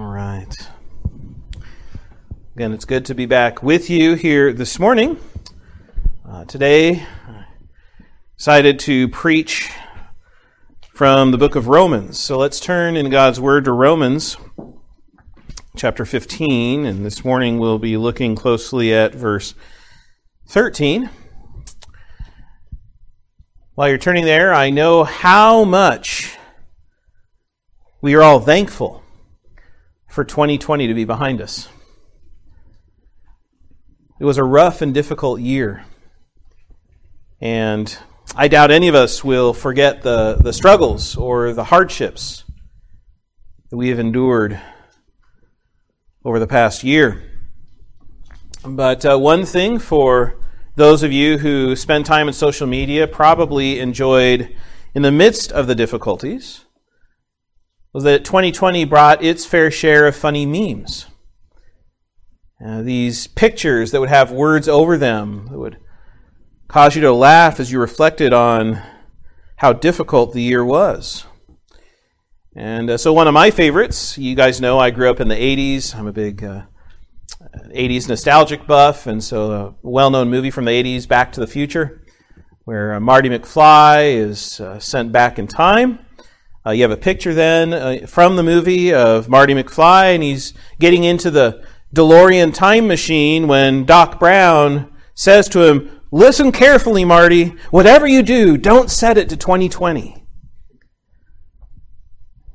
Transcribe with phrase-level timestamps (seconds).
[0.00, 0.56] All right.
[2.56, 5.18] Again, it's good to be back with you here this morning.
[6.26, 7.44] Uh, today, I
[8.38, 9.70] decided to preach
[10.94, 12.18] from the book of Romans.
[12.18, 14.38] So let's turn in God's Word to Romans
[15.76, 19.54] chapter 15, and this morning we'll be looking closely at verse
[20.48, 21.10] 13.
[23.74, 26.38] While you're turning there, I know how much
[28.00, 28.99] we are all thankful
[30.10, 31.68] for 2020 to be behind us.
[34.18, 35.84] It was a rough and difficult year.
[37.40, 37.96] And
[38.36, 42.44] I doubt any of us will forget the, the struggles or the hardships
[43.70, 44.60] that we have endured
[46.24, 47.22] over the past year.
[48.64, 50.38] But uh, one thing for
[50.74, 54.54] those of you who spend time in social media probably enjoyed
[54.92, 56.64] in the midst of the difficulties
[57.92, 61.06] was that 2020 brought its fair share of funny memes.
[62.64, 65.78] Uh, these pictures that would have words over them that would
[66.68, 68.82] cause you to laugh as you reflected on
[69.56, 71.24] how difficult the year was.
[72.54, 75.36] And uh, so, one of my favorites, you guys know I grew up in the
[75.36, 75.94] 80s.
[75.94, 76.62] I'm a big uh,
[77.74, 81.46] 80s nostalgic buff, and so a well known movie from the 80s, Back to the
[81.46, 82.02] Future,
[82.64, 86.00] where uh, Marty McFly is uh, sent back in time
[86.66, 90.52] uh, you have a picture then uh, from the movie of Marty McFly, and he's
[90.78, 97.54] getting into the DeLorean time machine when Doc Brown says to him, Listen carefully, Marty.
[97.70, 100.26] Whatever you do, don't set it to 2020.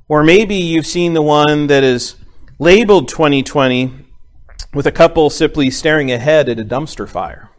[0.07, 2.15] Or maybe you've seen the one that is
[2.59, 4.05] labeled 2020
[4.73, 7.49] with a couple simply staring ahead at a dumpster fire.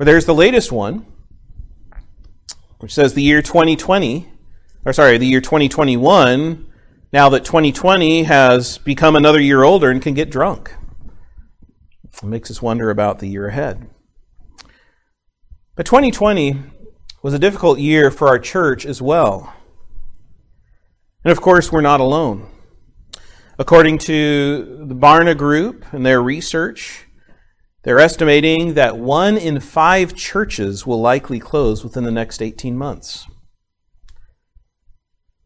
[0.00, 1.06] Or there's the latest one
[2.82, 4.28] which says the year 2020,
[4.84, 6.66] or sorry, the year 2021,
[7.12, 10.74] now that 2020 has become another year older and can get drunk.
[12.12, 13.88] It makes us wonder about the year ahead.
[15.76, 16.60] But 2020
[17.22, 19.54] was a difficult year for our church as well.
[21.24, 22.48] And of course, we're not alone.
[23.60, 27.06] According to the Barna Group and their research,
[27.82, 33.26] they're estimating that one in five churches will likely close within the next 18 months.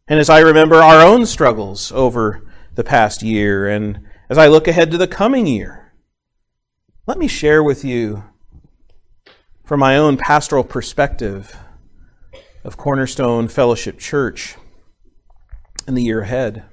[0.06, 4.68] And as I remember our own struggles over the past year, and as I look
[4.68, 5.94] ahead to the coming year,
[7.06, 8.24] let me share with you
[9.64, 11.56] from my own pastoral perspective
[12.62, 14.56] of Cornerstone Fellowship Church
[15.88, 16.64] in the year ahead.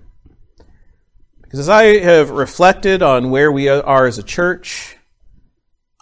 [1.42, 4.98] Because as I have reflected on where we are as a church,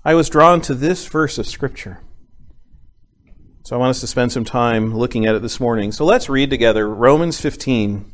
[0.03, 2.01] I was drawn to this verse of Scripture.
[3.63, 5.91] So I want us to spend some time looking at it this morning.
[5.91, 8.11] So let's read together Romans 15,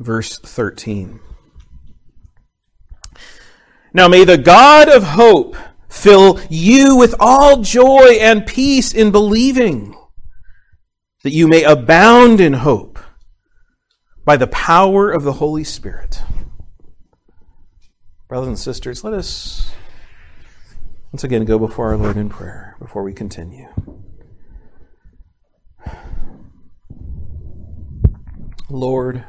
[0.00, 1.20] verse 13.
[3.94, 5.56] Now may the God of hope
[5.88, 9.96] fill you with all joy and peace in believing,
[11.22, 12.98] that you may abound in hope
[14.24, 16.20] by the power of the Holy Spirit.
[18.28, 19.67] Brothers and sisters, let us
[21.12, 23.68] once again go before our Lord in prayer before we continue.
[28.68, 29.24] Lord,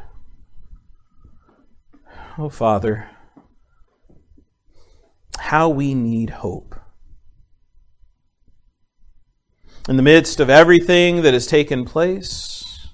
[2.37, 3.09] oh Father,
[5.39, 6.75] how we need hope.
[9.87, 12.89] In the midst of everything that has taken place,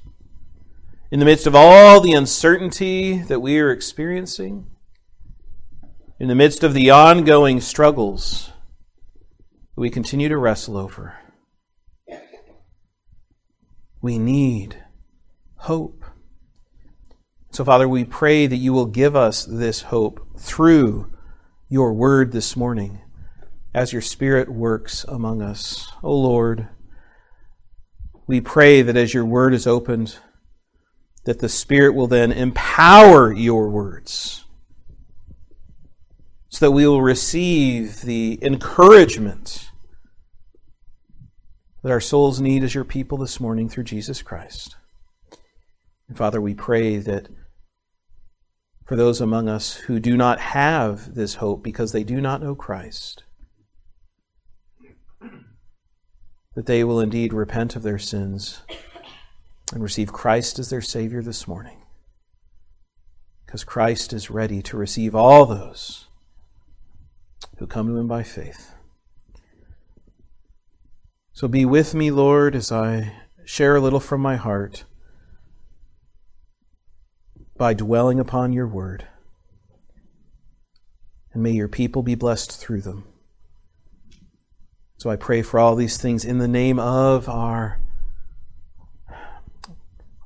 [1.09, 4.67] in the midst of all the uncertainty that we are experiencing,
[6.19, 8.51] in the midst of the ongoing struggles
[9.75, 11.17] we continue to wrestle over,
[14.01, 14.83] we need
[15.57, 16.05] hope.
[17.51, 21.11] So, Father, we pray that you will give us this hope through
[21.69, 23.01] your word this morning
[23.73, 25.91] as your Spirit works among us.
[26.03, 26.67] O oh Lord,
[28.27, 30.17] we pray that as your word is opened,
[31.25, 34.44] that the Spirit will then empower your words
[36.55, 39.71] so that we will receive the encouragement
[41.83, 44.77] that our souls need as your people this morning through Jesus Christ.
[46.07, 47.27] And Father, we pray that
[48.85, 52.55] for those among us who do not have this hope because they do not know
[52.55, 53.23] Christ,
[56.55, 58.61] that they will indeed repent of their sins
[59.73, 61.81] and receive Christ as their Savior this morning.
[63.45, 66.04] Because Christ is ready to receive all those
[67.57, 68.73] who come to him by faith.
[71.33, 73.13] So be with me, Lord, as I
[73.43, 74.85] share a little from my heart
[77.57, 79.07] by dwelling upon your word.
[81.33, 83.05] And may your people be blessed through them.
[84.97, 87.79] So I pray for all these things in the name of our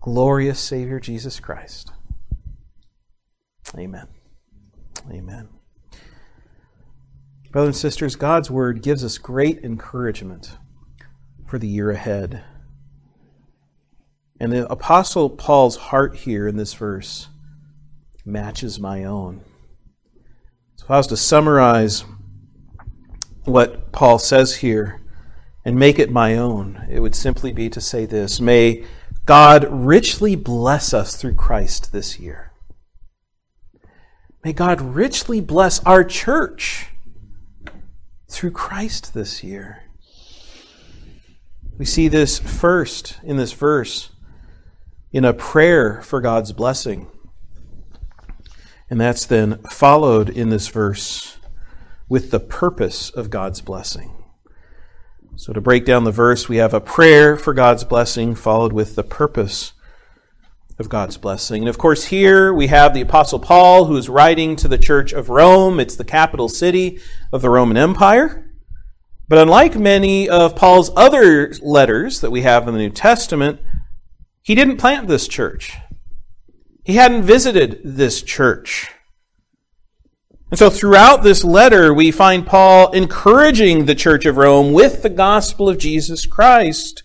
[0.02, 1.92] glorious Savior Jesus Christ.
[3.78, 4.08] Amen.
[5.12, 5.59] Amen.
[7.52, 10.58] Brothers and sisters, God's Word gives us great encouragement
[11.48, 12.44] for the year ahead.
[14.40, 17.28] And the Apostle Paul's heart here in this verse
[18.24, 19.42] matches my own.
[20.76, 22.06] So, if I was to summarize
[23.46, 25.02] what Paul says here
[25.66, 28.86] and make it my own, it would simply be to say this May
[29.26, 32.52] God richly bless us through Christ this year.
[34.44, 36.90] May God richly bless our church
[38.30, 39.84] through Christ this year.
[41.78, 44.12] We see this first in this verse
[45.12, 47.08] in a prayer for God's blessing.
[48.90, 51.38] And that's then followed in this verse
[52.08, 54.16] with the purpose of God's blessing.
[55.36, 58.96] So, to break down the verse, we have a prayer for God's blessing followed with
[58.96, 59.74] the purpose
[60.80, 61.62] of God's blessing.
[61.62, 65.12] And of course, here we have the Apostle Paul who is writing to the church
[65.12, 65.80] of Rome.
[65.80, 67.00] It's the capital city
[67.34, 68.50] of the Roman Empire.
[69.28, 73.60] But unlike many of Paul's other letters that we have in the New Testament,
[74.42, 75.76] he didn't plant this church.
[76.86, 78.90] He hadn't visited this church.
[80.50, 85.10] And so throughout this letter, we find Paul encouraging the church of Rome with the
[85.10, 87.04] gospel of Jesus Christ,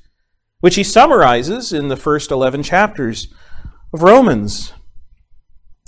[0.60, 3.28] which he summarizes in the first 11 chapters
[3.94, 4.74] of Romans.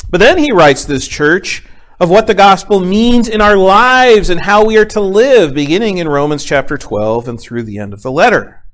[0.08, 1.62] But then he writes this church
[2.00, 5.99] of what the gospel means in our lives and how we are to live, beginning
[5.99, 8.64] in Romans chapter 12 and through the end of the letter.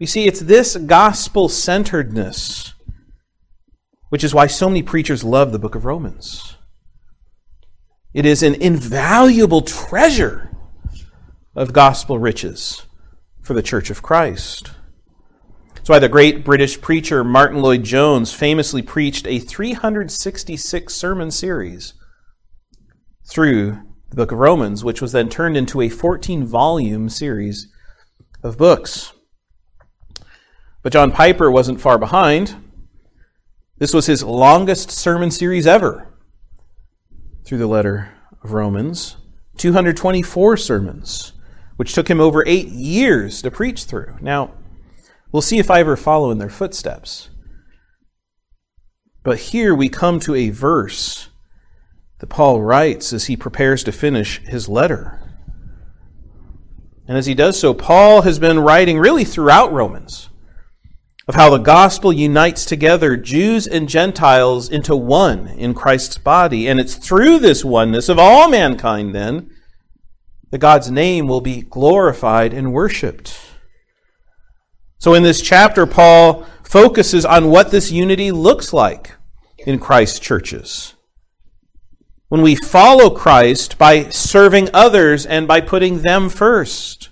[0.00, 2.74] You see, it's this gospel centeredness
[4.08, 6.56] which is why so many preachers love the book of Romans.
[8.14, 10.50] It is an invaluable treasure
[11.54, 12.86] of gospel riches
[13.42, 14.70] for the Church of Christ.
[15.88, 21.94] That's why the great British preacher Martyn Lloyd-Jones famously preached a 366 sermon series
[23.26, 23.80] through
[24.10, 27.72] the book of Romans, which was then turned into a 14 volume series
[28.42, 29.14] of books.
[30.82, 32.54] But John Piper wasn't far behind.
[33.78, 36.06] This was his longest sermon series ever
[37.46, 38.10] through the letter
[38.44, 39.16] of Romans
[39.56, 41.32] 224 sermons,
[41.76, 44.18] which took him over eight years to preach through.
[44.20, 44.52] Now,
[45.30, 47.30] We'll see if I ever follow in their footsteps.
[49.22, 51.28] But here we come to a verse
[52.20, 55.20] that Paul writes as he prepares to finish his letter.
[57.06, 60.28] And as he does so, Paul has been writing really throughout Romans
[61.26, 66.66] of how the gospel unites together Jews and Gentiles into one in Christ's body.
[66.66, 69.50] And it's through this oneness of all mankind, then,
[70.50, 73.47] that God's name will be glorified and worshiped.
[74.98, 79.14] So in this chapter, Paul focuses on what this unity looks like
[79.58, 80.94] in Christ's churches.
[82.28, 87.08] When we follow Christ by serving others and by putting them first.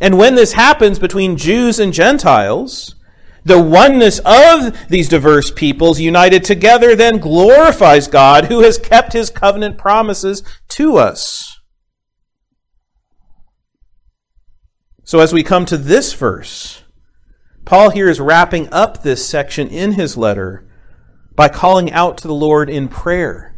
[0.00, 2.96] And when this happens between Jews and Gentiles,
[3.44, 9.30] the oneness of these diverse peoples united together then glorifies God who has kept his
[9.30, 11.60] covenant promises to us.
[15.12, 16.84] So, as we come to this verse,
[17.66, 20.66] Paul here is wrapping up this section in his letter
[21.36, 23.54] by calling out to the Lord in prayer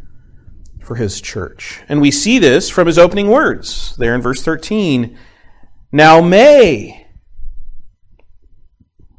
[0.82, 1.80] for his church.
[1.88, 5.16] And we see this from his opening words there in verse 13.
[5.92, 7.06] Now may.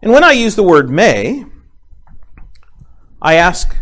[0.02, 1.46] And when I use the word may,
[3.22, 3.78] I ask,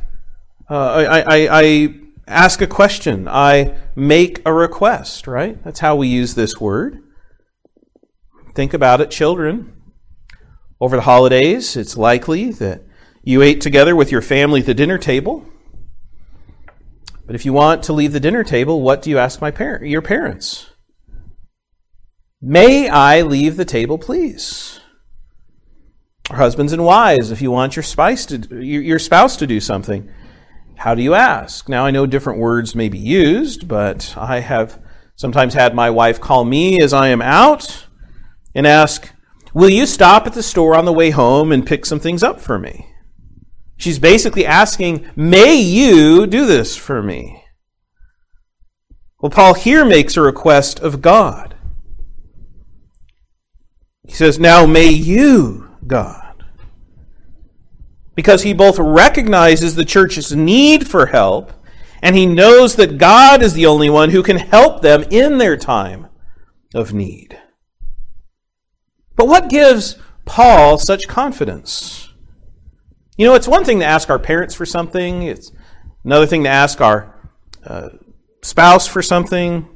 [0.69, 1.95] uh, I, I, I
[2.27, 3.27] ask a question.
[3.27, 5.57] I make a request, right?
[5.63, 7.03] That's how we use this word.
[8.53, 9.73] Think about it, children.
[10.79, 12.83] Over the holidays, it's likely that
[13.23, 15.45] you ate together with your family at the dinner table.
[17.25, 19.83] But if you want to leave the dinner table, what do you ask my par-
[19.83, 20.69] your parents?
[22.41, 24.81] May I leave the table, please?
[26.29, 30.11] Or husbands and wives, if you want your, to, your spouse to do something,
[30.75, 31.69] how do you ask?
[31.69, 34.81] Now, I know different words may be used, but I have
[35.15, 37.82] sometimes had my wife call me as I am out
[38.55, 39.11] and ask,
[39.53, 42.39] Will you stop at the store on the way home and pick some things up
[42.39, 42.87] for me?
[43.77, 47.43] She's basically asking, May you do this for me?
[49.21, 51.55] Well, Paul here makes a request of God.
[54.05, 56.43] He says, Now may you, God.
[58.15, 61.51] because he both recognizes the church's need for help
[62.01, 65.55] and he knows that God is the only one who can help them in their
[65.57, 66.07] time
[66.75, 67.39] of need.
[69.15, 72.13] But what gives Paul such confidence?
[73.17, 75.51] You know, it's one thing to ask our parents for something, it's
[76.03, 77.13] another thing to ask our
[77.65, 77.89] uh,
[78.41, 79.67] spouse for something,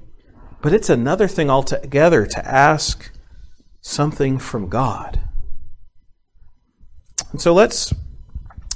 [0.61, 3.11] but it's another thing altogether to ask
[3.81, 5.21] something from God.
[7.31, 7.93] And so let's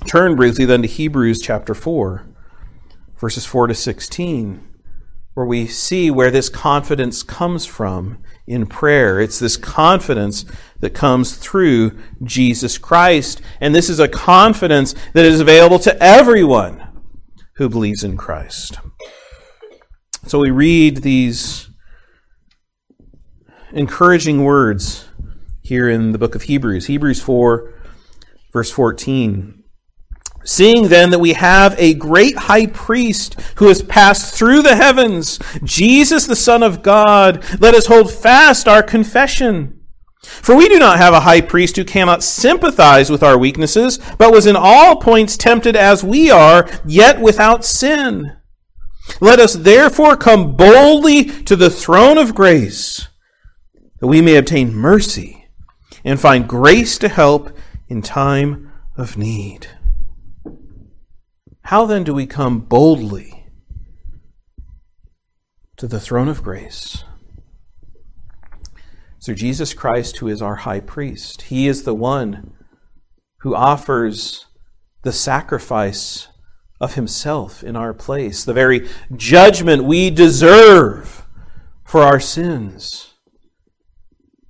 [0.06, 2.28] turn briefly then to Hebrews chapter 4,
[3.18, 4.68] verses 4 to 16,
[5.34, 9.20] where we see where this confidence comes from in prayer.
[9.20, 10.46] It's this confidence
[10.80, 13.42] that comes through Jesus Christ.
[13.60, 16.88] And this is a confidence that is available to everyone
[17.56, 18.80] who believes in Christ.
[20.28, 21.70] So we read these
[23.72, 25.08] encouraging words
[25.62, 26.88] here in the book of Hebrews.
[26.88, 27.74] Hebrews 4,
[28.52, 29.61] verse 14.
[30.44, 35.40] Seeing then that we have a great high priest who has passed through the heavens,
[35.64, 39.80] Jesus the Son of God, let us hold fast our confession.
[40.24, 44.32] For we do not have a high priest who cannot sympathize with our weaknesses, but
[44.32, 48.38] was in all points tempted as we are, yet without sin.
[49.20, 53.08] Let us therefore come boldly to the throne of grace,
[54.00, 55.48] that we may obtain mercy
[56.04, 57.56] and find grace to help
[57.88, 59.68] in time of need.
[61.72, 63.46] How then do we come boldly
[65.78, 67.06] to the throne of grace?
[69.24, 71.44] Through Jesus Christ, who is our high priest.
[71.44, 72.52] He is the one
[73.38, 74.48] who offers
[75.04, 76.28] the sacrifice
[76.82, 81.26] of himself in our place, the very judgment we deserve
[81.86, 83.14] for our sins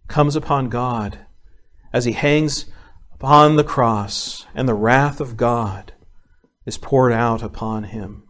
[0.07, 1.19] comes upon God
[1.93, 2.65] as he hangs
[3.13, 5.93] upon the cross, and the wrath of God
[6.65, 8.23] is poured out upon him.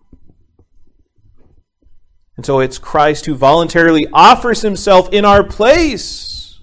[2.37, 6.59] And so it's Christ who voluntarily offers himself in our place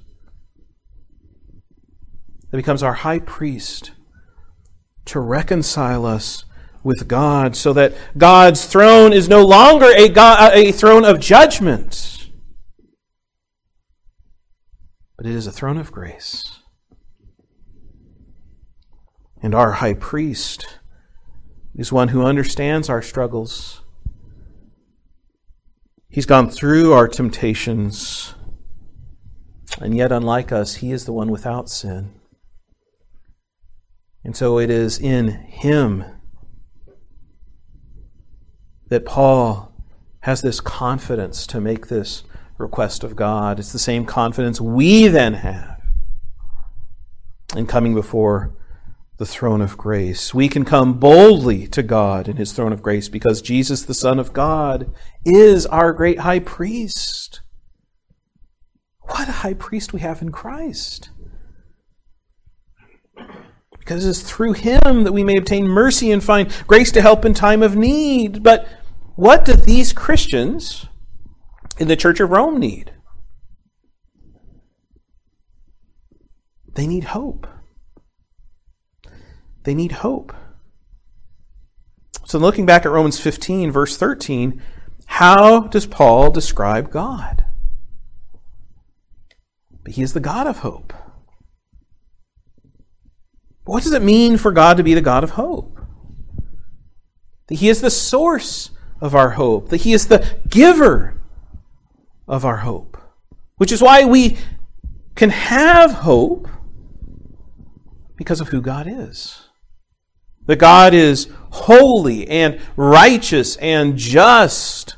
[2.50, 3.92] that becomes our high priest
[5.04, 6.44] to reconcile us
[6.82, 11.20] with God so that God's throne is no longer a, God, uh, a throne of
[11.20, 12.30] judgment,
[15.16, 16.60] but it is a throne of grace.
[19.42, 20.78] And our high priest
[21.78, 23.82] is one who understands our struggles.
[26.10, 28.34] He's gone through our temptations,
[29.80, 32.12] and yet, unlike us, he is the one without sin.
[34.24, 36.04] And so it is in him
[38.88, 39.72] that Paul
[40.20, 42.24] has this confidence to make this
[42.58, 43.60] request of God.
[43.60, 45.80] It's the same confidence we then have
[47.56, 48.52] in coming before
[49.18, 50.32] the throne of grace.
[50.32, 54.18] We can come boldly to God in his throne of grace because Jesus, the Son
[54.18, 54.92] of God,
[55.24, 57.40] is our great high priest.
[59.00, 61.10] What a high priest we have in Christ.
[63.76, 67.24] Because it is through him that we may obtain mercy and find grace to help
[67.24, 68.44] in time of need.
[68.44, 68.68] But
[69.16, 70.86] what do these Christians
[71.78, 72.92] in the Church of Rome need?
[76.74, 77.48] They need hope.
[79.68, 80.32] They need hope.
[82.24, 84.62] So, looking back at Romans 15, verse 13,
[85.04, 87.44] how does Paul describe God?
[89.86, 90.94] He is the God of hope.
[93.64, 95.78] What does it mean for God to be the God of hope?
[97.48, 98.70] That He is the source
[99.02, 101.20] of our hope, that He is the giver
[102.26, 102.96] of our hope,
[103.58, 104.38] which is why we
[105.14, 106.48] can have hope
[108.16, 109.44] because of who God is.
[110.48, 114.96] That God is holy and righteous and just.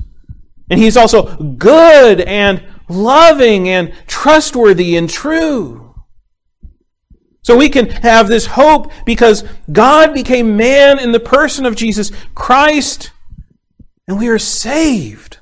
[0.71, 5.95] And He's also good and loving and trustworthy and true.
[7.43, 9.43] So we can have this hope because
[9.73, 13.11] God became man in the person of Jesus Christ,
[14.07, 15.39] and we are saved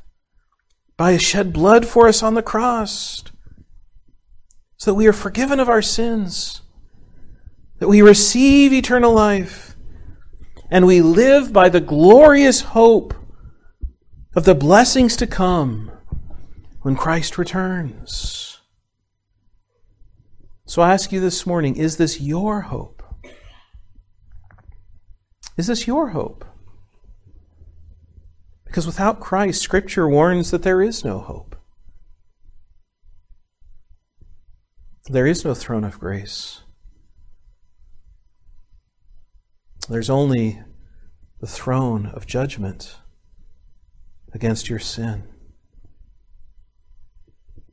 [0.96, 3.24] by His shed blood for us on the cross,
[4.78, 6.62] so that we are forgiven of our sins,
[7.78, 9.67] that we receive eternal life
[10.70, 13.14] and we live by the glorious hope
[14.34, 15.90] of the blessings to come
[16.82, 18.60] when Christ returns.
[20.66, 23.02] So I ask you this morning is this your hope?
[25.56, 26.44] Is this your hope?
[28.64, 31.56] Because without Christ, Scripture warns that there is no hope.
[35.06, 36.60] There is no throne of grace.
[39.88, 40.60] There's only
[41.40, 42.98] the throne of judgment
[44.34, 45.24] against your sin.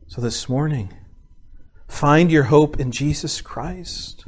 [0.08, 0.94] So this morning,
[1.90, 4.26] find your hope in Jesus Christ.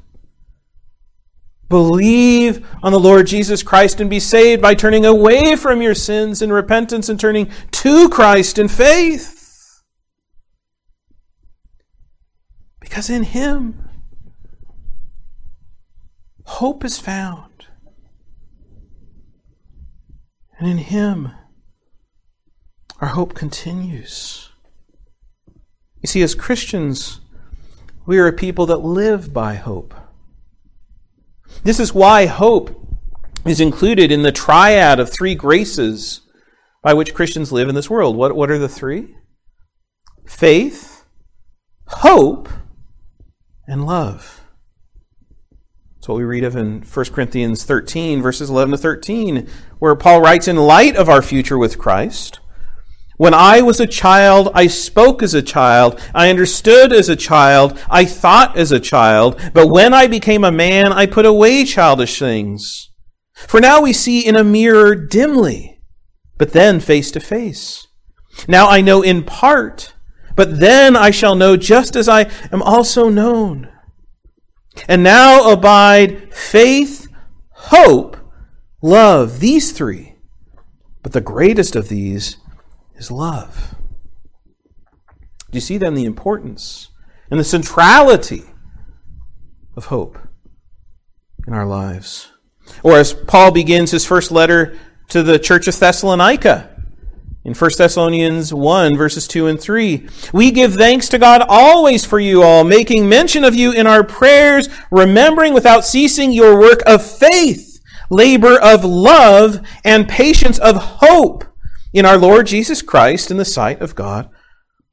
[1.70, 6.41] Believe on the Lord Jesus Christ and be saved by turning away from your sins
[6.41, 9.82] in repentance and turning to Christ in faith.
[12.79, 13.89] Because in Him,
[16.46, 17.47] hope is found.
[20.60, 21.32] And in Him,
[23.00, 24.50] our hope continues.
[26.02, 27.22] You see, as Christians,
[28.06, 29.94] we are a people that live by hope.
[31.64, 32.88] This is why hope
[33.46, 36.22] is included in the triad of three graces
[36.82, 38.16] by which Christians live in this world.
[38.16, 39.16] What, what are the three?
[40.26, 41.06] Faith,
[41.88, 42.50] hope,
[43.68, 44.37] and love.
[46.08, 49.46] That's what we read of in 1 Corinthians 13, verses 11 to 13,
[49.80, 52.40] where Paul writes, In light of our future with Christ,
[53.18, 57.78] when I was a child, I spoke as a child, I understood as a child,
[57.90, 62.18] I thought as a child, but when I became a man, I put away childish
[62.18, 62.90] things.
[63.34, 65.82] For now we see in a mirror dimly,
[66.38, 67.86] but then face to face.
[68.48, 69.94] Now I know in part,
[70.38, 73.74] but then I shall know just as I am also known.
[74.88, 77.07] And now abide faith,
[77.50, 78.17] hope,
[78.81, 80.15] love, these three.
[81.03, 82.38] But the greatest of these
[82.96, 83.75] is love.
[85.51, 86.89] Do you see then the importance
[87.31, 88.43] and the centrality
[89.75, 90.17] of hope
[91.48, 92.31] in our lives?
[92.84, 94.77] Or as Paul begins his first letter
[95.10, 96.76] to the church of Thessalonica
[97.48, 100.10] in 1 Thessalonians 1, verses 2 and 3.
[100.34, 104.04] We give thanks to God always for you all, making mention of you in our
[104.04, 111.45] prayers, remembering without ceasing your work of faith, labor of love, and patience of hope
[111.93, 114.30] in our Lord Jesus Christ in the sight of God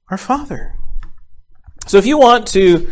[0.09, 0.77] our Father.
[1.89, 2.89] So if you want to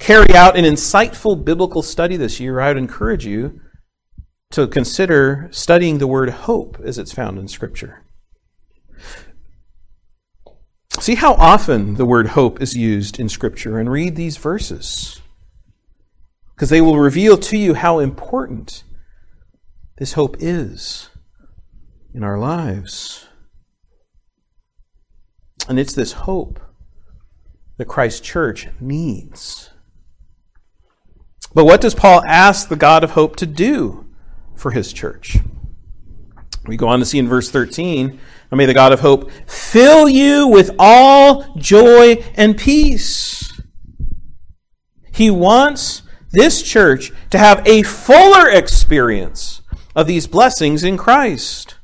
[0.00, 3.60] carry out an insightful biblical study this year, I would encourage you
[4.50, 8.02] to consider studying the word hope as it's found in Scripture.
[11.00, 15.20] See how often the word hope is used in Scripture and read these verses.
[16.54, 18.82] Because they will reveal to you how important
[19.98, 21.08] this hope is
[22.12, 23.26] in our lives.
[25.68, 26.60] And it's this hope
[27.76, 29.70] that Christ Church needs.
[31.54, 34.06] But what does Paul ask the God of hope to do
[34.56, 35.38] for his church?
[36.66, 38.18] We go on to see in verse 13,
[38.50, 43.60] and may the God of hope fill you with all joy and peace.
[45.12, 49.62] He wants this church to have a fuller experience
[49.94, 51.76] of these blessings in Christ.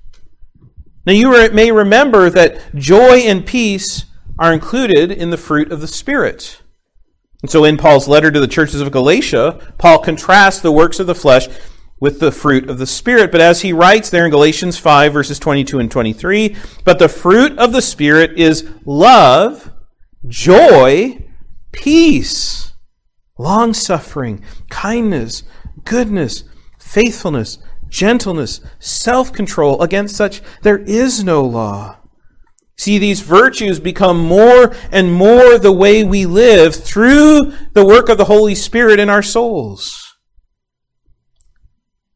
[1.07, 4.07] Now, you may remember that joy and peace
[4.39, 6.63] are included in the fruit of the Spirit.
[7.43, 11.07] And so, in Paul's letter to the churches of Galatia, Paul contrasts the works of
[11.07, 11.47] the flesh
[12.05, 13.33] with the fruit of the Spirit.
[13.33, 17.59] But as he writes there in Galatians 5, verses 22 and 23, but the fruit
[17.59, 19.73] of the Spirit is love,
[20.29, 21.25] joy,
[21.73, 22.75] peace,
[23.39, 25.45] long suffering, kindness,
[25.85, 26.45] goodness,
[26.79, 27.57] faithfulness
[27.89, 29.81] gentleness, self control.
[29.81, 31.97] Against such there is no law.
[32.77, 38.19] See, these virtues become more and more the way we live through the work of
[38.19, 40.14] the Holy Spirit in our souls.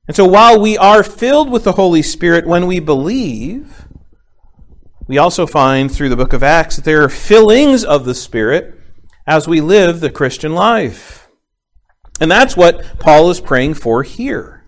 [0.08, 3.86] And so while we are filled with the Holy Spirit when we believe,
[5.06, 8.74] we also find through the book of Acts that there are fillings of the Spirit
[9.26, 11.28] as we live the Christian life.
[12.20, 14.58] And that's what Paul is praying for here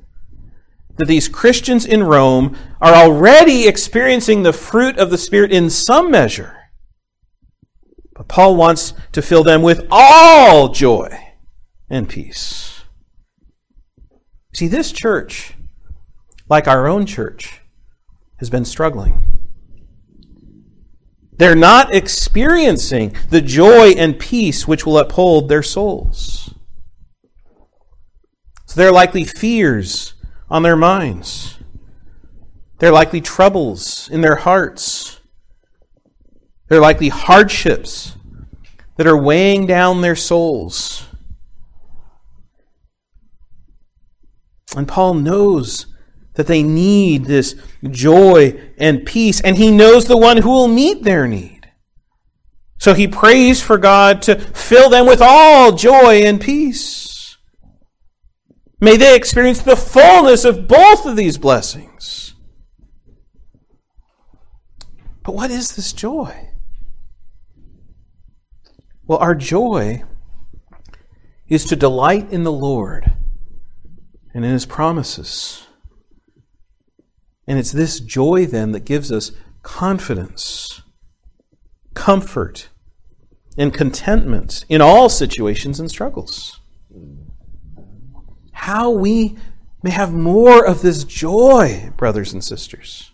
[1.00, 6.11] that these Christians in Rome are already experiencing the fruit of the Spirit in some
[6.11, 6.59] measure.
[8.14, 11.35] But Paul wants to fill them with all joy
[11.88, 12.79] and peace.
[14.52, 15.54] See, this church,
[16.48, 17.60] like our own church,
[18.38, 19.22] has been struggling.
[21.32, 26.52] They're not experiencing the joy and peace which will uphold their souls.
[28.66, 30.14] So there are likely fears
[30.50, 31.58] on their minds.
[32.78, 35.20] There are likely troubles in their hearts.
[36.68, 38.16] There are likely hardships
[38.96, 41.06] that are weighing down their souls.
[44.76, 45.87] And Paul knows
[46.35, 47.54] that they need this
[47.90, 51.70] joy and peace, and he knows the one who will meet their need.
[52.78, 57.37] So he prays for God to fill them with all joy and peace.
[58.80, 62.35] May they experience the fullness of both of these blessings.
[65.22, 66.48] But what is this joy?
[69.06, 70.04] Well, our joy
[71.48, 73.12] is to delight in the Lord
[74.34, 75.66] and in His promises.
[77.46, 80.82] And it's this joy then that gives us confidence,
[81.94, 82.68] comfort,
[83.58, 86.60] and contentment in all situations and struggles.
[88.52, 89.36] How we
[89.82, 93.10] may have more of this joy, brothers and sisters.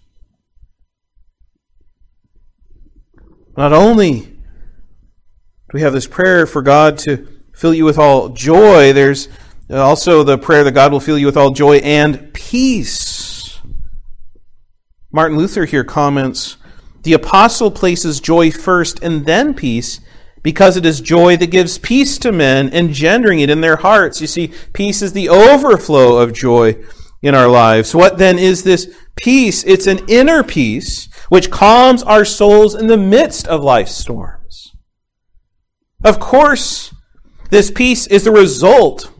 [3.57, 8.92] Not only do we have this prayer for God to fill you with all joy,
[8.92, 9.29] there's
[9.68, 13.61] Uh, also the prayer that God will fill you with all joy and peace.
[15.11, 16.57] Martin Luther here comments
[17.02, 20.00] The apostle places joy first and then peace
[20.42, 24.20] because it is joy that gives peace to men, engendering it in their hearts.
[24.20, 26.76] You see, peace is the overflow of joy
[27.20, 27.92] in our lives.
[27.92, 29.64] What then is this peace?
[29.64, 34.76] It's an inner peace which calms our souls in the midst of life's storms.
[36.05, 36.94] Of course,
[37.50, 39.11] this peace is the result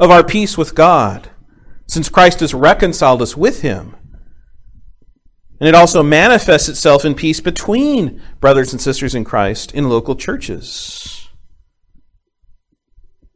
[0.00, 1.30] of our peace with God,
[1.86, 3.94] since Christ has reconciled us with Him.
[5.60, 10.16] And it also manifests itself in peace between brothers and sisters in Christ in local
[10.16, 11.28] churches.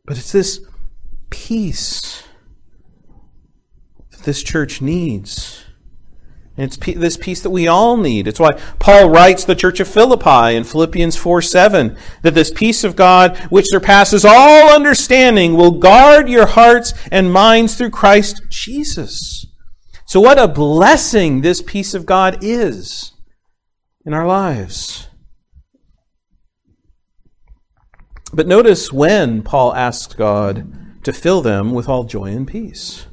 [0.07, 0.61] But it's this
[1.29, 2.23] peace
[4.11, 5.64] that this church needs.
[6.57, 8.29] And it's this peace that we all need.
[8.29, 12.85] It's why Paul writes the church of Philippi in Philippians 4 7 that this peace
[12.85, 19.47] of God, which surpasses all understanding, will guard your hearts and minds through Christ Jesus.
[20.07, 23.13] So, what a blessing this peace of God is
[24.07, 25.09] in our lives.
[28.33, 33.07] But notice when Paul asks God to fill them with all joy and peace.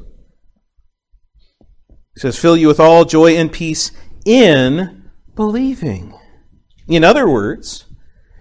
[2.13, 3.91] He says, Fill you with all joy and peace
[4.25, 6.13] in believing.
[6.87, 7.85] In other words,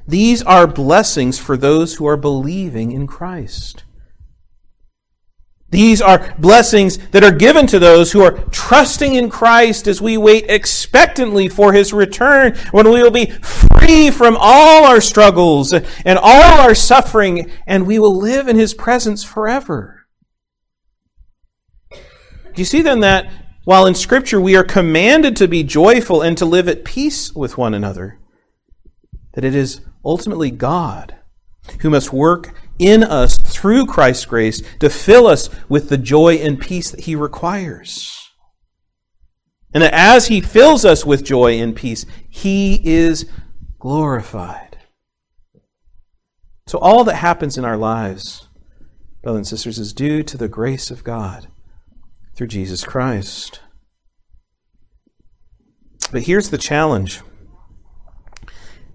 [0.06, 3.84] these are blessings for those who are believing in Christ.
[5.70, 10.16] These are blessings that are given to those who are trusting in Christ as we
[10.16, 16.18] wait expectantly for his return, when we will be free from all our struggles and
[16.18, 20.08] all our suffering, and we will live in his presence forever.
[21.92, 23.30] Do you see then that
[23.64, 27.58] while in Scripture we are commanded to be joyful and to live at peace with
[27.58, 28.18] one another,
[29.34, 31.16] that it is ultimately God
[31.80, 36.58] who must work in us through Christ's grace to fill us with the joy and
[36.58, 38.16] peace that He requires.
[39.72, 43.26] And that as He fills us with joy and peace, He is
[43.78, 44.78] glorified.
[46.66, 48.48] So, all that happens in our lives,
[49.22, 51.48] brothers and sisters, is due to the grace of God
[52.40, 53.60] through Jesus Christ.
[56.10, 57.20] But here's the challenge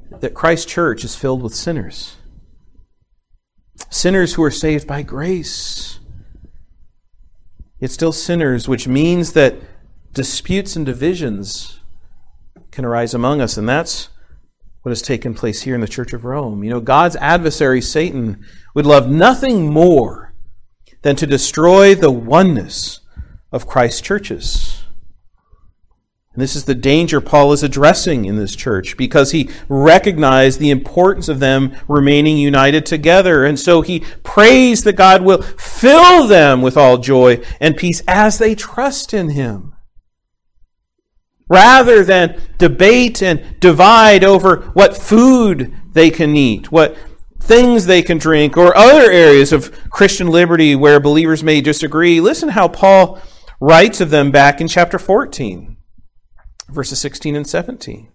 [0.10, 2.18] that Christ's church is filled with sinners
[3.92, 6.00] sinners who are saved by grace.
[7.80, 9.54] Yet still sinners, which means that
[10.12, 11.82] disputes and divisions
[12.72, 14.10] can arise among us, and that's
[14.82, 16.64] what has taken place here in the Church of Rome.
[16.64, 20.34] You know, God's adversary, Satan, would love nothing more
[21.04, 23.02] than to destroy the oneness
[23.56, 24.84] of Christ's churches.
[26.34, 30.70] And this is the danger Paul is addressing in this church because he recognized the
[30.70, 33.46] importance of them remaining united together.
[33.46, 38.38] And so he prays that God will fill them with all joy and peace as
[38.38, 39.74] they trust in him.
[41.48, 46.98] Rather than debate and divide over what food they can eat, what
[47.40, 52.50] things they can drink, or other areas of Christian liberty where believers may disagree, listen
[52.50, 53.22] how Paul
[53.60, 55.76] writes of them back in chapter 14
[56.70, 58.12] verses 16 and 17.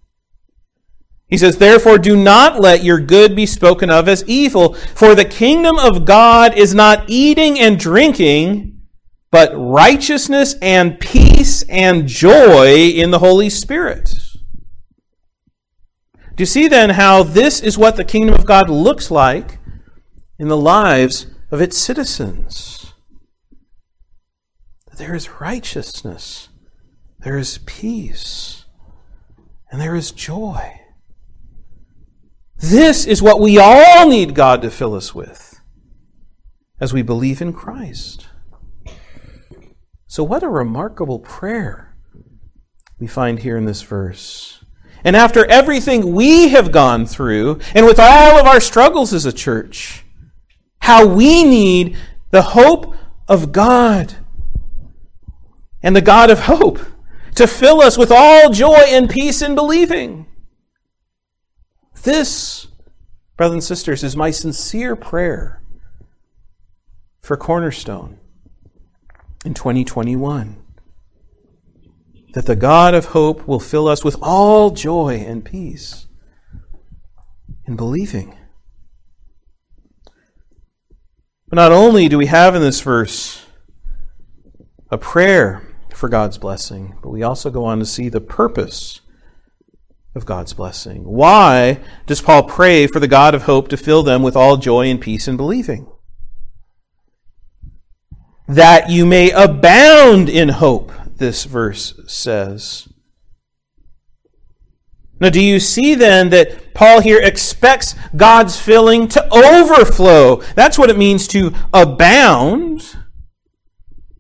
[1.29, 5.25] He says, Therefore, do not let your good be spoken of as evil, for the
[5.25, 8.81] kingdom of God is not eating and drinking,
[9.31, 14.13] but righteousness and peace and joy in the Holy Spirit.
[16.35, 19.59] Do you see then how this is what the kingdom of God looks like
[20.39, 22.90] in the lives of its citizens?
[25.01, 26.51] There is righteousness
[27.23, 28.65] there is peace,
[29.71, 30.81] and there is joy.
[32.57, 35.61] This is what we all need God to fill us with
[36.81, 38.29] as we believe in Christ.
[40.07, 41.95] So, what a remarkable prayer
[42.99, 44.65] we find here in this verse.
[45.05, 49.33] And after everything we have gone through, and with all of our struggles as a
[49.33, 50.05] church,
[50.81, 51.99] how we need
[52.31, 52.95] the hope
[53.29, 54.17] of God
[55.83, 56.79] and the God of hope
[57.35, 60.27] to fill us with all joy and peace in believing.
[62.03, 62.69] This,
[63.37, 65.63] brothers and sisters, is my sincere prayer
[67.21, 68.19] for Cornerstone
[69.45, 70.63] in 2021.
[72.35, 76.07] That the God of hope will fill us with all joy and peace
[77.67, 78.37] in believing.
[81.49, 83.45] But not only do we have in this verse
[84.91, 85.70] a prayer
[86.01, 89.03] for God's blessing, but we also go on to see the purpose
[90.15, 91.05] of God's blessing.
[91.05, 94.87] Why does Paul pray for the God of hope to fill them with all joy
[94.87, 95.87] and peace in believing?
[98.49, 102.89] That you may abound in hope, this verse says.
[105.21, 110.37] Now, do you see then that Paul here expects God's filling to overflow?
[110.55, 112.97] That's what it means to abound,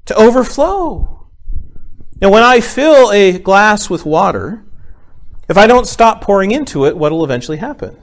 [0.04, 1.19] to overflow.
[2.20, 4.62] Now, when I fill a glass with water,
[5.48, 7.96] if I don't stop pouring into it, what will eventually happen?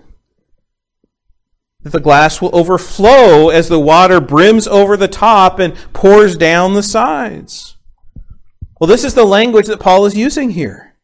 [1.84, 6.84] The glass will overflow as the water brims over the top and pours down the
[6.84, 7.78] sides.
[8.80, 10.96] Well, this is the language that Paul is using here.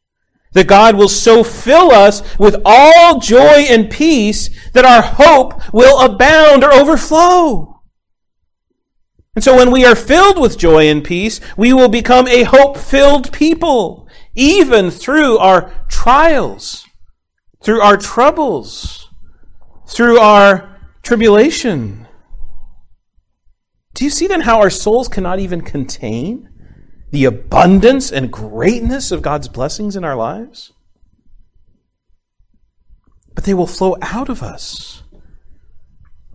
[0.54, 5.99] That God will so fill us with all joy and peace that our hope will
[5.99, 7.72] abound or overflow.
[9.36, 12.78] And so when we are filled with joy and peace, we will become a hope
[12.78, 16.88] filled people even through our trials,
[17.63, 19.10] through our troubles,
[19.88, 22.08] through our tribulation.
[23.93, 26.50] Do you see then how our souls cannot even contain
[27.12, 30.74] the abundance and greatness of God's blessings in our lives?
[33.36, 35.04] But they will flow out of us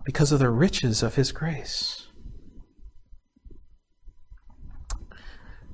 [0.05, 1.98] because of the riches of His grace.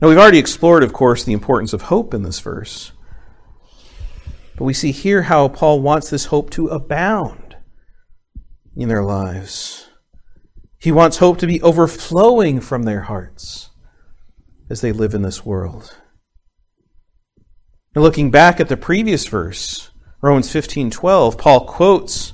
[0.01, 2.91] Now, we've already explored, of course, the importance of hope in this verse.
[4.57, 7.57] But we see here how Paul wants this hope to abound
[8.75, 9.89] in their lives.
[10.77, 13.69] He wants hope to be overflowing from their hearts
[14.69, 15.97] as they live in this world.
[17.95, 22.33] Now, looking back at the previous verse, Romans 15 12, Paul quotes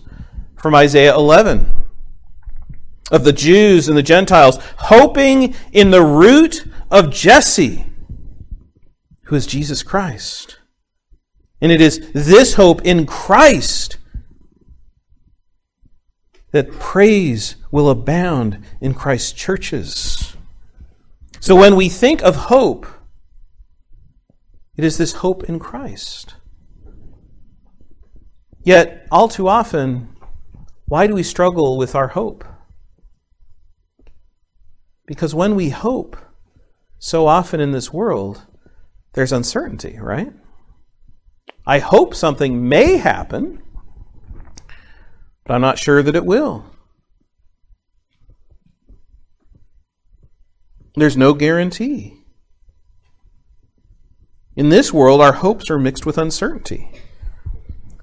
[0.58, 1.70] from Isaiah 11
[3.12, 7.86] of the Jews and the Gentiles, hoping in the root of Jesse,
[9.24, 10.60] who is Jesus Christ.
[11.62, 13.98] And it is this hope in Christ
[16.52, 20.36] that praise will abound in Christ's churches.
[21.40, 22.86] So when we think of hope,
[24.76, 26.36] it is this hope in Christ.
[28.64, 30.16] Yet, all too often,
[30.88, 32.44] why do we struggle with our hope?
[35.08, 36.18] Because when we hope,
[37.04, 38.46] so often in this world,
[39.14, 40.32] there's uncertainty, right?
[41.66, 43.64] I hope something may happen,
[45.44, 46.64] but I'm not sure that it will.
[50.94, 52.24] There's no guarantee.
[54.56, 56.92] In this world, our hopes are mixed with uncertainty.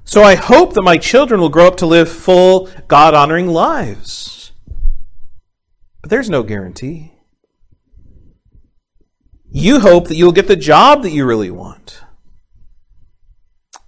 [0.02, 4.50] So I hope that my children will grow up to live full, God honoring lives.
[6.00, 7.12] But there's no guarantee.
[9.50, 12.02] You hope that you'll get the job that you really want.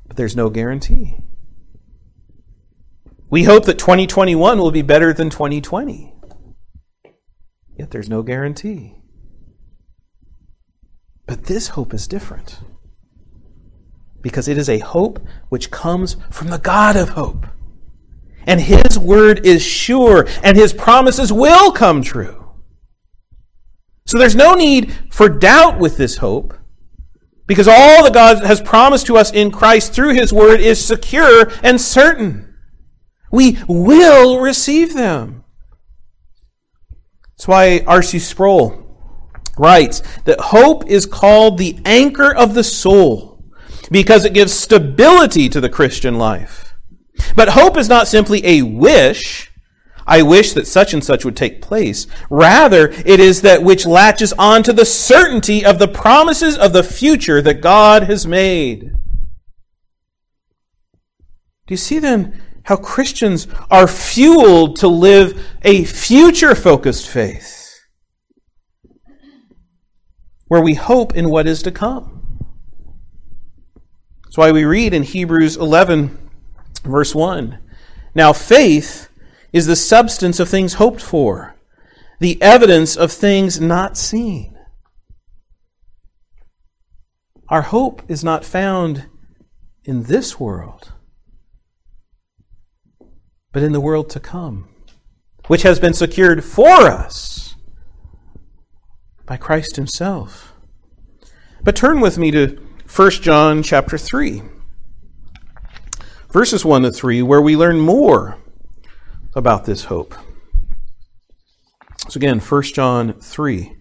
[0.07, 1.19] But there's no guarantee.
[3.29, 6.15] We hope that 2021 will be better than 2020.
[7.79, 8.97] Yet there's no guarantee.
[11.27, 12.59] But this hope is different.
[14.21, 17.47] Because it is a hope which comes from the God of hope.
[18.47, 22.40] And His word is sure, and His promises will come true.
[24.11, 26.53] So there's no need for doubt with this hope
[27.47, 31.49] because all that God has promised to us in Christ through His Word is secure
[31.63, 32.53] and certain.
[33.31, 35.45] We will receive them.
[37.37, 38.19] That's why R.C.
[38.19, 38.85] Sproul
[39.57, 43.45] writes that hope is called the anchor of the soul
[43.93, 46.75] because it gives stability to the Christian life.
[47.37, 49.50] But hope is not simply a wish
[50.11, 52.09] I wish that such and such would take place.
[52.29, 56.83] Rather, it is that which latches on to the certainty of the promises of the
[56.83, 58.91] future that God has made.
[61.67, 67.79] Do you see then how Christians are fueled to live a future focused faith?
[70.49, 72.49] Where we hope in what is to come.
[74.25, 76.19] That's why we read in Hebrews 11,
[76.83, 77.61] verse 1.
[78.17, 79.10] Now, faith
[79.53, 81.57] is the substance of things hoped for,
[82.19, 84.57] the evidence of things not seen.
[87.49, 89.07] Our hope is not found
[89.85, 90.93] in this world,
[93.53, 94.69] but in the world to come,
[95.49, 97.57] which has been secured for us
[99.27, 100.53] by Christ himself.
[101.63, 102.57] But turn with me to
[102.95, 104.43] 1 John chapter 3,
[106.31, 108.39] verses 1 to 3, where we learn more
[109.35, 110.15] about this hope.
[112.09, 113.77] So again, 1 John 3.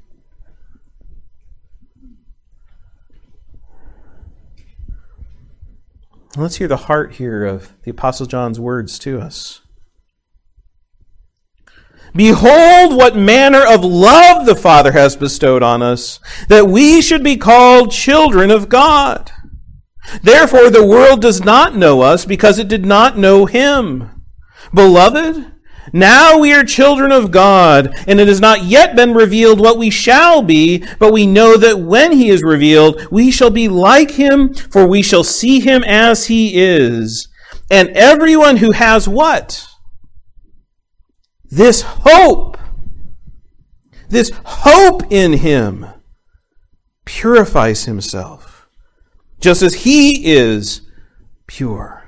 [6.37, 9.61] Let's hear the heart here of the Apostle John's words to us.
[12.13, 17.37] Behold, what manner of love the Father has bestowed on us, that we should be
[17.37, 19.31] called children of God.
[20.23, 24.18] Therefore, the world does not know us because it did not know Him.
[24.73, 25.51] Beloved,
[25.91, 29.89] now we are children of God, and it has not yet been revealed what we
[29.89, 34.53] shall be, but we know that when he is revealed, we shall be like him,
[34.53, 37.27] for we shall see him as he is.
[37.71, 39.67] And everyone who has what?
[41.45, 42.57] This hope,
[44.09, 45.87] this hope in him,
[47.05, 48.67] purifies himself,
[49.39, 50.81] just as he is
[51.47, 51.98] pure.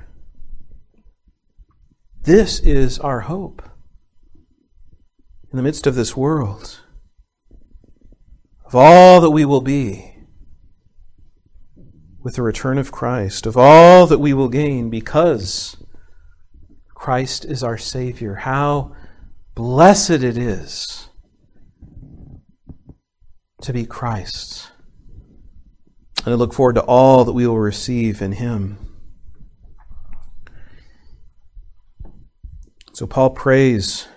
[2.24, 3.68] This is our hope
[5.50, 6.78] in the midst of this world,
[8.64, 10.14] of all that we will be
[12.22, 15.76] with the return of Christ, of all that we will gain because
[16.94, 18.36] Christ is our Savior.
[18.36, 18.94] How
[19.56, 21.08] blessed it is
[23.62, 24.70] to be Christ.
[26.24, 28.91] And I look forward to all that we will receive in Him.
[32.92, 34.08] So Paul prays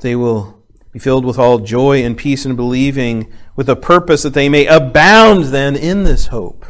[0.00, 0.62] they will
[0.92, 4.66] be filled with all joy and peace and believing with a purpose that they may
[4.66, 6.66] abound then in this hope.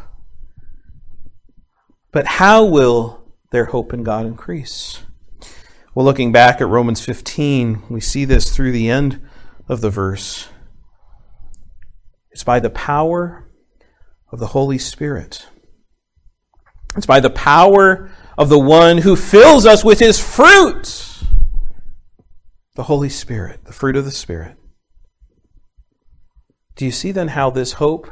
[2.12, 5.02] But how will their hope in God increase?
[5.94, 9.20] Well, looking back at Romans 15, we see this through the end
[9.68, 10.48] of the verse.
[12.30, 13.50] It's by the power
[14.30, 15.46] of the Holy Spirit.
[16.96, 21.02] It's by the power of the one who fills us with his fruit
[22.74, 24.56] the Holy Spirit, the fruit of the Spirit.
[26.74, 28.10] Do you see then how this hope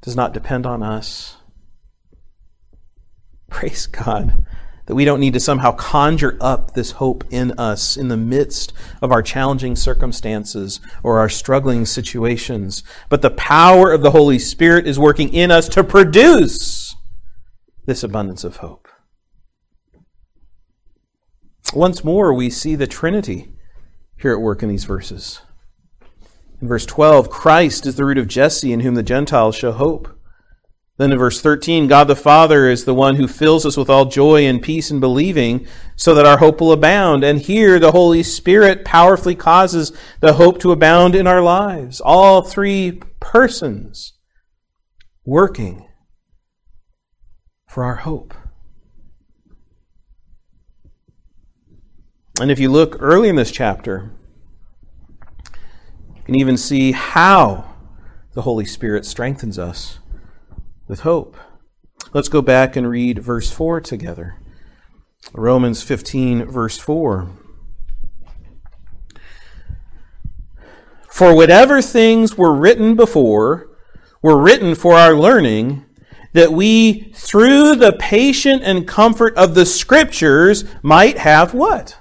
[0.00, 1.36] does not depend on us?
[3.50, 4.46] Praise God
[4.86, 8.72] that we don't need to somehow conjure up this hope in us in the midst
[9.02, 12.84] of our challenging circumstances or our struggling situations.
[13.08, 16.94] But the power of the Holy Spirit is working in us to produce
[17.84, 18.88] this abundance of hope.
[21.74, 23.48] Once more, we see the Trinity
[24.18, 25.40] here at work in these verses.
[26.60, 30.08] In verse 12, Christ is the root of Jesse in whom the Gentiles shall hope.
[30.96, 34.06] Then in verse 13, God the Father is the one who fills us with all
[34.06, 37.22] joy and peace in believing so that our hope will abound.
[37.22, 42.00] And here the Holy Spirit powerfully causes the hope to abound in our lives.
[42.00, 44.14] All three persons
[45.26, 45.86] working
[47.68, 48.32] for our hope.
[52.38, 54.10] And if you look early in this chapter,
[56.14, 57.76] you can even see how
[58.34, 60.00] the Holy Spirit strengthens us
[60.86, 61.38] with hope.
[62.12, 64.36] Let's go back and read verse 4 together.
[65.32, 67.30] Romans 15, verse 4.
[71.08, 73.70] For whatever things were written before
[74.20, 75.86] were written for our learning,
[76.34, 81.96] that we, through the patient and comfort of the Scriptures, might have what?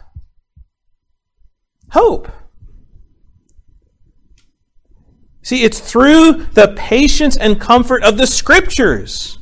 [1.95, 2.29] Hope.
[5.41, 9.39] See, it's through the patience and comfort of the Scriptures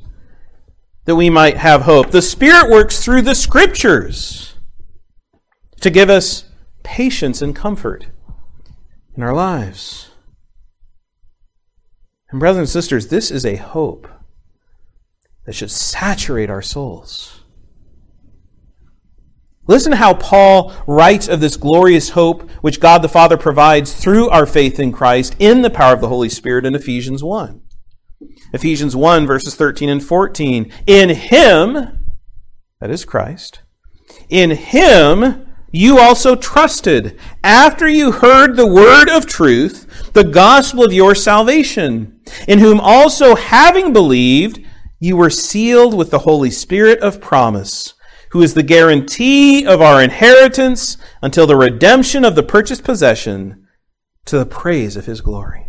[1.06, 2.12] that we might have hope.
[2.12, 4.56] The Spirit works through the Scriptures
[5.82, 6.46] to give us
[6.84, 8.08] patience and comfort
[9.16, 10.12] in our lives.
[12.30, 14.08] And, brothers and sisters, this is a hope
[15.46, 17.43] that should saturate our souls.
[19.66, 24.30] Listen to how Paul writes of this glorious hope which God the Father provides through
[24.30, 27.62] our faith in Christ in the power of the Holy Spirit in Ephesians 1.
[28.54, 30.72] Ephesians 1, verses 13 and 14.
[30.86, 31.74] In Him,
[32.82, 33.62] that is Christ,
[34.30, 40.94] in Him you also trusted after you heard the word of truth, the gospel of
[40.94, 44.60] your salvation, in whom also having believed,
[45.00, 47.94] you were sealed with the Holy Spirit of promise
[48.34, 53.68] who is the guarantee of our inheritance until the redemption of the purchased possession
[54.26, 55.68] to the praise of his glory.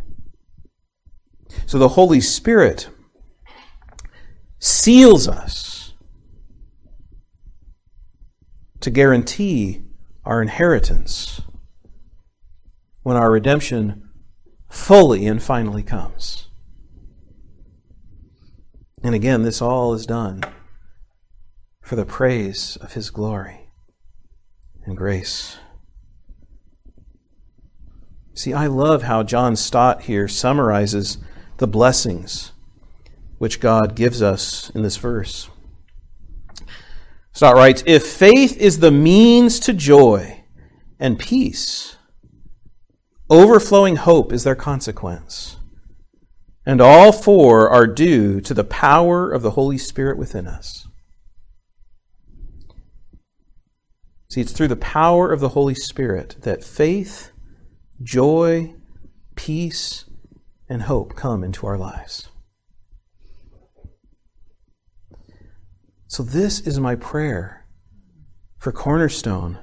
[1.66, 2.88] So the Holy Spirit
[4.58, 5.92] seals us
[8.80, 9.82] to guarantee
[10.24, 11.42] our inheritance
[13.02, 14.08] when our redemption
[14.70, 16.48] fully and finally comes.
[19.02, 20.40] And again, this all is done
[21.84, 23.68] for the praise of His glory
[24.86, 25.58] and grace.
[28.32, 31.18] See, I love how John Stott here summarizes
[31.58, 32.52] the blessings
[33.36, 35.50] which God gives us in this verse.
[37.32, 40.42] Stott writes If faith is the means to joy
[40.98, 41.96] and peace,
[43.28, 45.58] overflowing hope is their consequence.
[46.64, 50.88] And all four are due to the power of the Holy Spirit within us.
[54.34, 57.30] See, it's through the power of the Holy Spirit that faith,
[58.02, 58.74] joy,
[59.36, 60.06] peace,
[60.68, 62.30] and hope come into our lives.
[66.08, 67.64] So, this is my prayer
[68.58, 69.60] for Cornerstone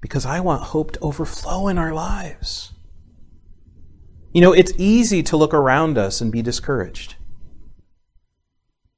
[0.00, 2.72] because I want hope to overflow in our lives.
[4.34, 7.14] You know, it's easy to look around us and be discouraged.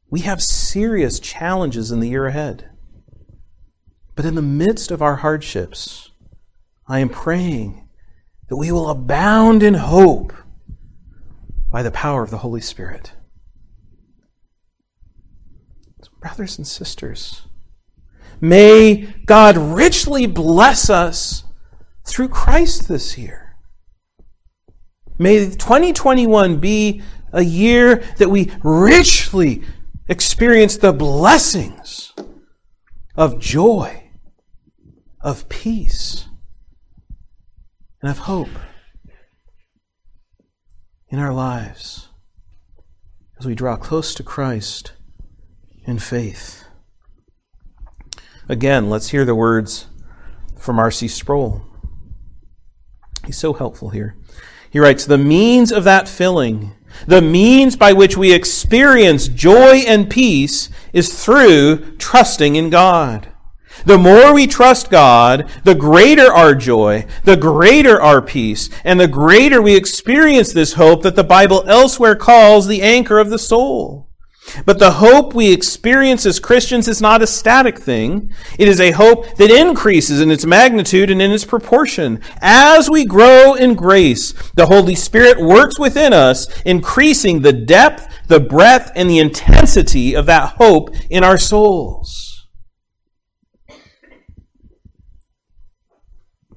[0.08, 2.71] We have serious challenges in the year ahead.
[4.14, 6.10] But in the midst of our hardships,
[6.86, 7.88] I am praying
[8.48, 10.32] that we will abound in hope
[11.70, 13.12] by the power of the Holy Spirit.
[16.20, 17.42] Brothers and sisters,
[18.40, 21.42] may God richly bless us
[22.04, 23.56] through Christ this year.
[25.18, 27.02] May 2021 be
[27.32, 29.62] a year that we richly
[30.08, 32.12] experience the blessings
[33.16, 34.01] of joy
[35.22, 36.26] of peace
[38.00, 38.48] and of hope
[41.08, 42.08] in our lives
[43.38, 44.92] as we draw close to Christ
[45.84, 46.64] in faith.
[48.48, 49.86] Again, let's hear the words
[50.58, 51.08] from R.C.
[51.08, 51.62] Sproul.
[53.24, 54.16] He's so helpful here.
[54.70, 56.72] He writes The means of that filling,
[57.06, 63.31] the means by which we experience joy and peace, is through trusting in God.
[63.84, 69.08] The more we trust God, the greater our joy, the greater our peace, and the
[69.08, 74.08] greater we experience this hope that the Bible elsewhere calls the anchor of the soul.
[74.66, 78.32] But the hope we experience as Christians is not a static thing.
[78.58, 82.20] It is a hope that increases in its magnitude and in its proportion.
[82.40, 88.40] As we grow in grace, the Holy Spirit works within us, increasing the depth, the
[88.40, 92.31] breadth, and the intensity of that hope in our souls.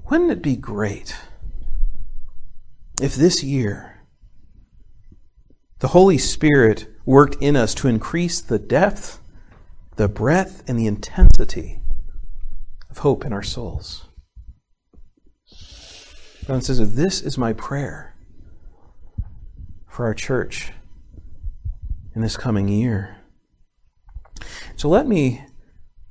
[0.08, 1.16] Wouldn't it be great
[3.02, 4.02] if this year
[5.80, 9.18] the Holy Spirit worked in us to increase the depth,
[9.96, 11.80] the breadth, and the intensity
[12.88, 14.04] of hope in our souls?
[16.46, 18.14] John says, This is my prayer
[19.88, 20.70] for our church
[22.14, 23.16] in this coming year.
[24.76, 25.44] So let me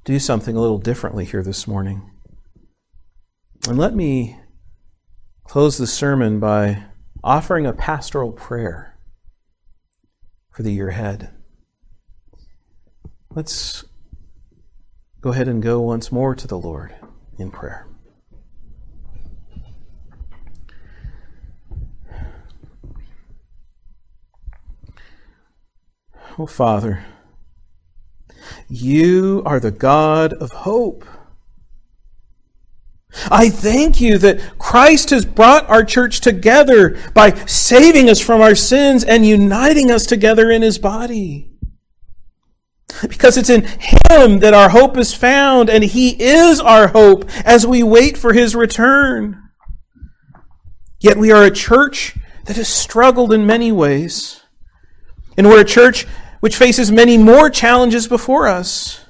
[0.03, 2.11] do something a little differently here this morning.
[3.67, 4.37] And let me
[5.43, 6.83] close the sermon by
[7.23, 8.95] offering a pastoral prayer
[10.51, 11.31] for the year ahead.
[13.31, 13.83] Let's
[15.19, 16.93] go ahead and go once more to the Lord
[17.39, 17.87] in prayer.
[26.37, 27.03] Oh, Father,
[28.69, 31.03] you are the God of hope.
[33.31, 38.55] I thank you that Christ has brought our church together by saving us from our
[38.55, 41.51] sins and uniting us together in his body.
[43.01, 47.65] Because it's in him that our hope is found, and he is our hope as
[47.65, 49.41] we wait for his return.
[50.99, 54.41] Yet we are a church that has struggled in many ways.
[55.37, 56.05] And we're a church
[56.39, 59.05] which faces many more challenges before us.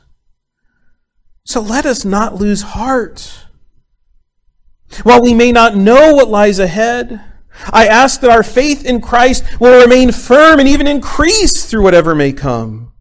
[1.43, 3.44] So let us not lose heart.
[5.03, 7.21] While we may not know what lies ahead,
[7.71, 12.13] I ask that our faith in Christ will remain firm and even increase through whatever
[12.13, 12.93] may come.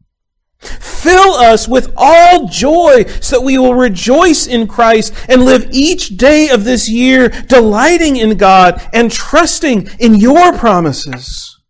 [0.58, 6.16] Fill us with all joy so that we will rejoice in Christ and live each
[6.16, 11.60] day of this year delighting in God and trusting in your promises.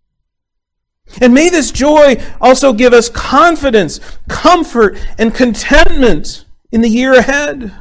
[1.20, 7.72] And may this joy also give us confidence, comfort, and contentment in the year ahead.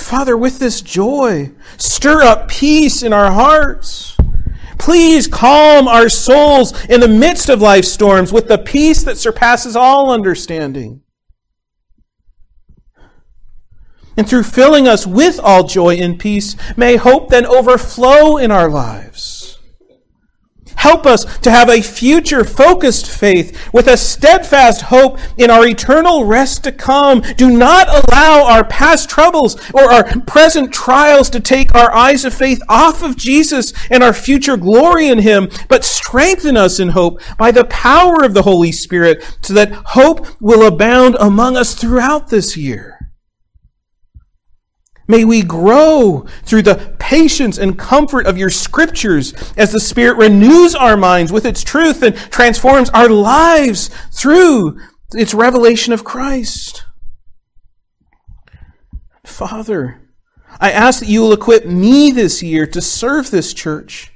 [0.00, 4.16] Father, with this joy, stir up peace in our hearts.
[4.78, 9.76] Please calm our souls in the midst of life's storms with the peace that surpasses
[9.76, 11.02] all understanding.
[14.16, 18.68] And through filling us with all joy and peace, may hope then overflow in our
[18.68, 19.37] lives.
[20.78, 26.24] Help us to have a future focused faith with a steadfast hope in our eternal
[26.24, 27.20] rest to come.
[27.36, 32.32] Do not allow our past troubles or our present trials to take our eyes of
[32.32, 37.20] faith off of Jesus and our future glory in Him, but strengthen us in hope
[37.36, 42.28] by the power of the Holy Spirit so that hope will abound among us throughout
[42.28, 42.97] this year.
[45.10, 50.74] May we grow through the patience and comfort of your scriptures as the Spirit renews
[50.74, 54.78] our minds with its truth and transforms our lives through
[55.14, 56.84] its revelation of Christ.
[59.24, 60.02] Father,
[60.60, 64.12] I ask that you will equip me this year to serve this church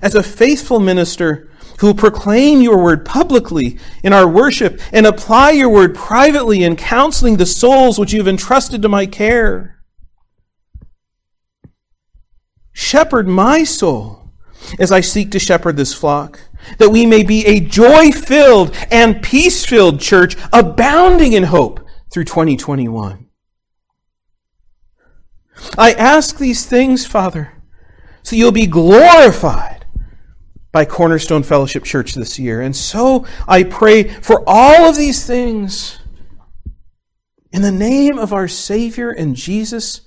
[0.00, 5.52] as a faithful minister who will proclaim your word publicly in our worship and apply
[5.52, 9.81] your word privately in counseling the souls which you have entrusted to my care.
[12.72, 14.30] Shepherd my soul
[14.78, 16.40] as I seek to shepherd this flock,
[16.78, 22.24] that we may be a joy filled and peace filled church, abounding in hope through
[22.24, 23.26] 2021.
[25.76, 27.52] I ask these things, Father,
[28.22, 29.86] so you'll be glorified
[30.70, 32.60] by Cornerstone Fellowship Church this year.
[32.60, 35.98] And so I pray for all of these things
[37.52, 40.00] in the name of our Savior and Jesus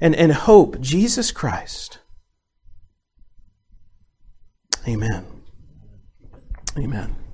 [0.00, 1.98] and, and hope, Jesus Christ.
[4.88, 5.24] Amen.
[6.78, 7.25] Amen.